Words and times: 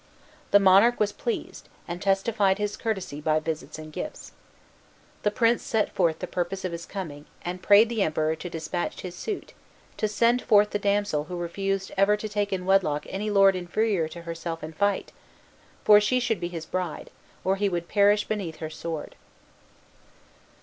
The 0.49 0.59
monarch 0.59 0.99
was 0.99 1.11
pleased, 1.11 1.69
and 1.87 2.01
testified 2.01 2.57
his 2.57 2.75
courtesy 2.75 3.21
by 3.21 3.39
visits 3.39 3.77
and 3.77 3.93
gifts. 3.93 4.31
The 5.21 5.29
prince 5.29 5.61
set 5.61 5.91
forth 5.93 6.17
the 6.17 6.25
purpose 6.25 6.65
of 6.65 6.71
his 6.71 6.87
coming, 6.87 7.25
and 7.43 7.61
prayed 7.61 7.87
the 7.87 8.01
Emperor 8.01 8.35
to 8.35 8.49
dispatch 8.49 9.01
his 9.01 9.13
suit 9.13 9.53
"to 9.97 10.07
send 10.07 10.41
forth 10.41 10.71
the 10.71 10.79
damsel 10.79 11.25
who 11.25 11.37
refused 11.37 11.91
ever 11.97 12.17
to 12.17 12.27
take 12.27 12.51
in 12.51 12.65
wedlock 12.65 13.05
any 13.09 13.29
lord 13.29 13.55
inferior 13.55 14.07
to 14.07 14.23
herself 14.23 14.63
in 14.63 14.73
fight; 14.73 15.11
for 15.83 16.01
she 16.01 16.19
should 16.19 16.39
be 16.39 16.47
his 16.47 16.65
bride, 16.65 17.11
or 17.43 17.57
he 17.57 17.69
would 17.69 17.87
perish 17.87 18.23
beneath 18.27 18.55
her 18.55 18.71
sword." 18.71 19.15